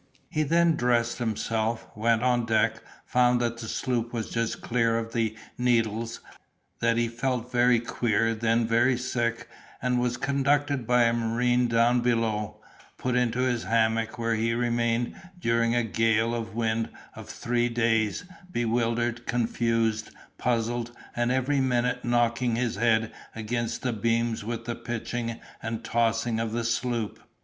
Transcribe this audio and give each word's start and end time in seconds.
He 0.31 0.41
then 0.41 0.75
dressed 0.75 1.19
himself, 1.19 1.87
went 1.95 2.23
on 2.23 2.47
deck, 2.47 2.81
found 3.05 3.39
that 3.39 3.57
the 3.59 3.67
sloop 3.67 4.11
was 4.11 4.31
just 4.31 4.59
clear 4.59 4.97
of 4.97 5.13
the 5.13 5.37
Needles, 5.59 6.21
that 6.79 6.97
he 6.97 7.07
felt 7.07 7.51
very 7.51 7.79
queer, 7.79 8.33
then 8.33 8.65
very 8.65 8.97
sick, 8.97 9.47
and 9.79 9.99
was 9.99 10.17
conducted 10.17 10.87
by 10.87 11.03
a 11.03 11.13
marine 11.13 11.67
down 11.67 11.99
below, 12.01 12.63
put 12.97 13.15
into 13.15 13.41
his 13.41 13.65
hammock, 13.65 14.17
where 14.17 14.33
he 14.33 14.55
remained 14.55 15.13
during 15.37 15.75
a 15.75 15.83
gale 15.83 16.33
of 16.33 16.55
wind 16.55 16.89
of 17.15 17.29
three 17.29 17.69
days, 17.69 18.23
bewildered, 18.51 19.27
confused, 19.27 20.09
puzzled, 20.39 20.89
and 21.15 21.31
every 21.31 21.59
minute 21.59 22.03
knocking 22.03 22.55
his 22.55 22.75
head 22.75 23.13
against 23.35 23.83
the 23.83 23.93
beams 23.93 24.43
with 24.43 24.65
the 24.65 24.73
pitching 24.73 25.39
and 25.61 25.83
tossing 25.83 26.39
of 26.39 26.53
the 26.53 26.63
sloop. 26.63 27.19